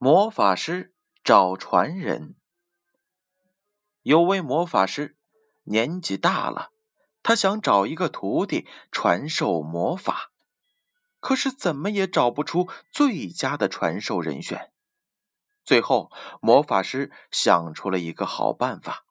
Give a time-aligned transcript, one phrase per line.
[0.00, 2.36] 魔法师找传人。
[4.02, 5.16] 有位魔法师
[5.64, 6.70] 年纪大了，
[7.20, 10.30] 他想找一个徒弟传授魔法，
[11.18, 14.72] 可是怎么也找不出最佳的传授人选。
[15.64, 19.04] 最后，魔法师想出了一个好办法。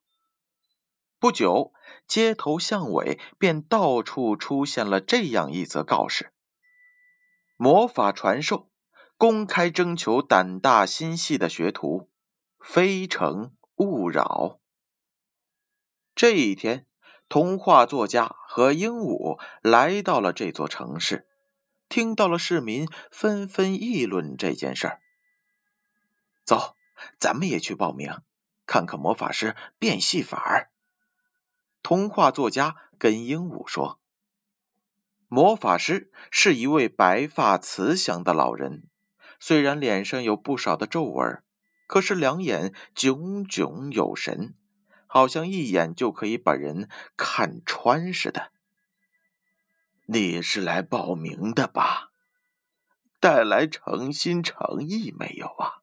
[1.20, 1.74] 不久，
[2.08, 6.32] 街头巷尾便到处出现了这样一则告示：
[7.58, 8.70] 魔法传授。
[9.18, 12.08] 公开征求胆大心细的学徒，
[12.60, 14.60] 非诚勿扰。
[16.14, 16.86] 这一天，
[17.28, 21.28] 童话作家和鹦鹉来到了这座城市，
[21.90, 25.02] 听到了市民纷纷议论这件事儿。
[26.44, 26.76] 走，
[27.18, 28.22] 咱们也去报名，
[28.68, 30.70] 看看魔法师变戏法儿。
[31.82, 34.00] 童话作家跟鹦鹉说
[35.28, 38.88] ：“魔法师是一位白发慈祥的老人。”
[39.40, 41.42] 虽然脸上有不少的皱纹，
[41.88, 44.56] 可是两眼炯炯有神，
[45.06, 48.52] 好像一眼就可以把人看穿似的。
[50.08, 52.12] 你是来报名的吧？
[53.20, 55.82] 带来诚心诚意没有啊？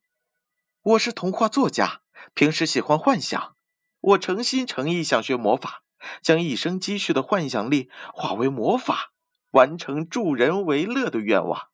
[0.83, 2.02] 我是童话作家，
[2.33, 3.56] 平时喜欢幻想，
[4.00, 5.83] 我诚心诚意想学魔法，
[6.22, 9.12] 将一生积蓄的幻想力化为魔法，
[9.52, 11.68] 完成助人为乐的愿望。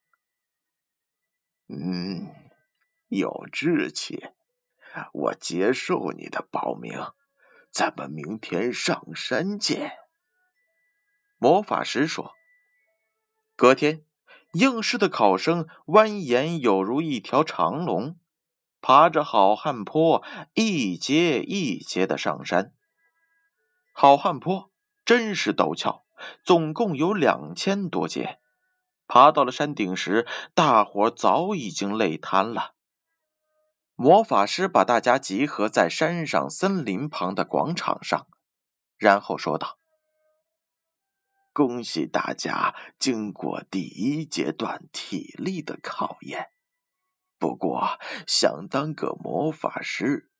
[1.73, 2.35] 嗯，
[3.07, 4.31] 有志气，
[5.13, 6.99] 我接受你的报名，
[7.71, 9.93] 咱们明天上山见。
[11.39, 12.35] 魔法师说。
[13.55, 14.05] 隔天，
[14.55, 18.19] 应试的考生蜿蜒有如一条长龙，
[18.81, 22.75] 爬着好汉坡，一阶一阶的上山。
[23.93, 24.73] 好汉坡
[25.05, 26.05] 真是陡峭，
[26.43, 28.40] 总共有两千多阶。
[29.13, 32.77] 爬到了山顶时，大伙早已经累瘫了。
[33.97, 38.29] 魔法师把大家集合在山上森林旁的广场上，
[38.97, 39.81] 然后说道
[41.53, 46.53] ：“恭喜大家经过第一阶段体力的考验。
[47.37, 47.99] 不过，
[48.29, 50.31] 想当个魔法师，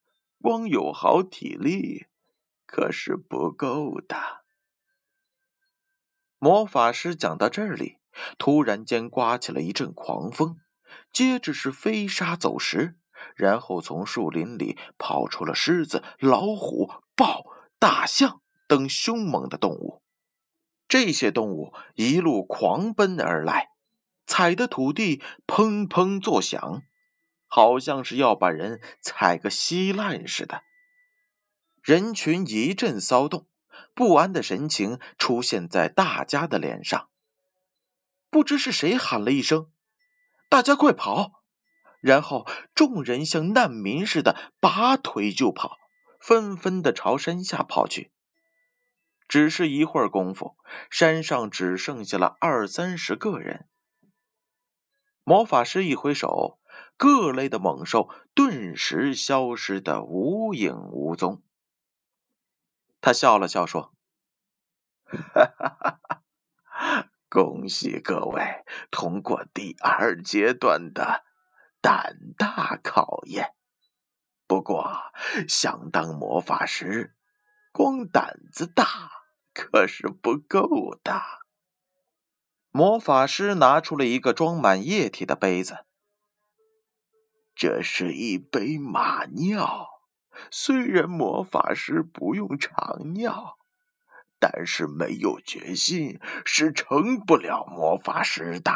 [0.41, 2.07] 光有好体力
[2.67, 4.45] 可是不够的。”
[6.39, 8.00] 魔法师讲到这里。
[8.39, 10.57] 突然间，刮起了一阵狂风，
[11.13, 12.97] 接着是飞沙走石，
[13.35, 17.45] 然后从树林里跑出了狮子、老虎、豹、
[17.79, 20.03] 大象等凶猛的动物。
[20.89, 23.69] 这些动物一路狂奔而来，
[24.27, 26.83] 踩的土地砰砰作响，
[27.47, 30.63] 好像是要把人踩个稀烂似的。
[31.83, 33.47] 人群一阵骚动，
[33.95, 37.10] 不安的神情出现在大家的脸上。
[38.31, 39.71] 不知是谁喊了一声
[40.49, 41.43] ：“大家快跑！”
[42.01, 45.77] 然后众人像难民似的拔腿就跑，
[46.19, 48.13] 纷纷的朝山下跑去。
[49.29, 50.57] 只是一会儿功夫，
[50.91, 53.69] 山上只剩下了二三十个人。
[55.23, 56.59] 魔法师一挥手，
[56.97, 61.43] 各类的猛兽顿时消失的无影无踪。
[63.01, 63.95] 他笑了笑说
[65.05, 66.20] ：“哈哈哈哈！”
[67.31, 71.23] 恭喜各位通过第二阶段的
[71.81, 73.55] 胆大考验。
[74.49, 74.85] 不过，
[75.49, 77.15] 想当魔法师，
[77.71, 78.85] 光胆子大
[79.55, 81.23] 可是不够的。
[82.73, 85.87] 魔法师拿出了一个装满液体的杯子，
[87.55, 89.87] 这是一杯马尿。
[90.51, 93.60] 虽然魔法师不用长尿。
[94.41, 98.73] 但是没有决心是成不了魔法师的。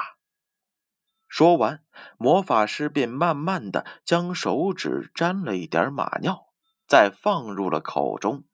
[1.27, 1.83] 说完，
[2.17, 6.53] 魔法师便慢慢的将手指沾了一点马尿，
[6.87, 8.45] 再放入了口中。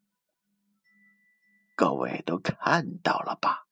[1.77, 3.67] 各位都看到了吧？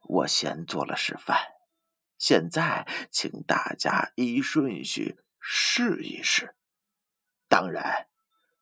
[0.00, 1.38] 我先做了示范，
[2.18, 6.56] 现在请大家依顺序试一试。
[7.48, 8.08] 当然，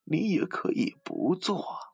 [0.04, 1.89] 你也可以不做。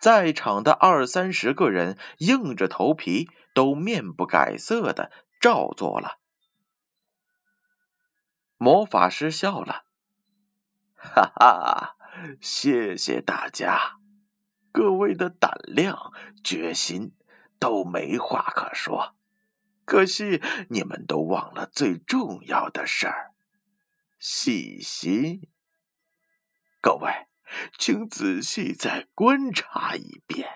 [0.00, 6.18] 在场的二三十个人硬着头皮，都面不改色的照做了。
[8.56, 9.84] 魔法师笑了
[10.96, 11.96] ：“哈哈，
[12.40, 13.98] 谢谢大家，
[14.72, 16.12] 各位的胆量、
[16.42, 17.14] 决心
[17.58, 19.14] 都没话可说。
[19.84, 23.32] 可惜你们都忘了最重要的事儿——
[24.18, 25.48] 细心。
[26.80, 27.10] 各位。”
[27.78, 30.48] 请仔细再观察一遍。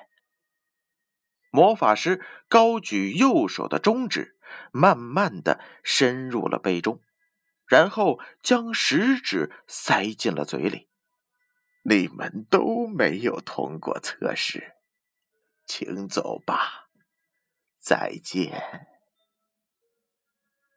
[1.50, 4.36] 魔法师高举右手的中指，
[4.72, 7.00] 慢慢的伸入了杯中，
[7.66, 10.88] 然后将食指塞进了嘴里。
[11.84, 14.74] 你们都没有通过测试，
[15.66, 16.88] 请走吧，
[17.78, 18.88] 再见。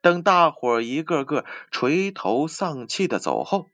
[0.02, 3.70] 等大伙一个个垂头丧气的走后，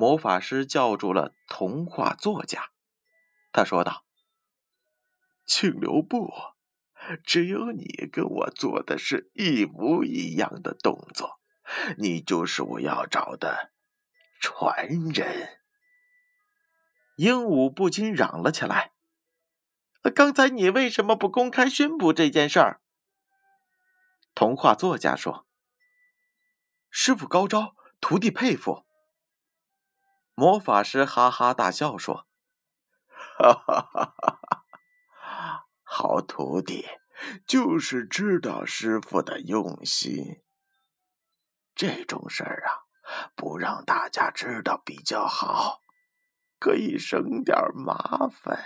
[0.00, 2.70] 魔法师叫住了童话作家，
[3.52, 4.06] 他说道
[5.44, 6.32] ：“请留步，
[7.22, 11.38] 只有你跟我做的是一模一样的动作，
[11.98, 13.72] 你就是我要找的
[14.40, 15.58] 传人。”
[17.18, 18.92] 鹦鹉不禁嚷了起来
[20.16, 22.80] ：“刚才你为什么不公开宣布这件事儿？”
[24.34, 25.46] 童话作家说
[26.88, 28.86] ：“师傅高招，徒弟佩服。”
[30.40, 32.26] 魔法师哈哈大笑说
[33.36, 34.40] ：“哈哈哈哈
[35.12, 35.66] 哈！
[35.82, 36.86] 好徒弟
[37.46, 40.42] 就是知道师傅的用心。
[41.74, 42.88] 这种事儿啊，
[43.36, 45.80] 不让大家知道比较好。”
[46.58, 48.64] 可以省点麻烦。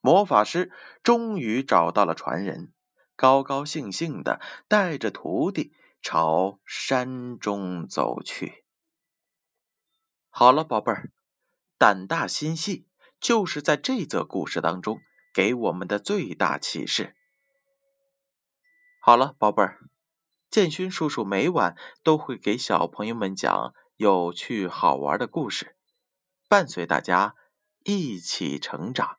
[0.00, 0.70] 魔法师
[1.02, 2.72] 终于找到了传人，
[3.16, 8.67] 高高兴兴的带着徒弟朝山中走去。
[10.40, 11.10] 好了，宝贝儿，
[11.78, 12.86] 胆大心细
[13.18, 15.00] 就是在这则故事当中
[15.34, 17.16] 给我们的最大启示。
[19.00, 19.80] 好了，宝贝儿，
[20.48, 23.74] 建勋叔叔每晚都会给小朋友们讲。
[23.96, 25.76] 有趣好玩的故事，
[26.48, 27.34] 伴随大家
[27.82, 29.18] 一起成长。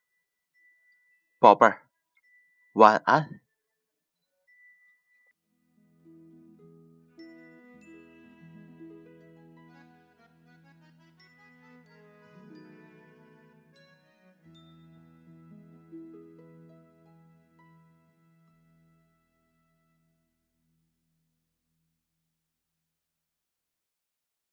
[1.37, 1.85] 宝贝儿，
[2.75, 3.41] 晚安。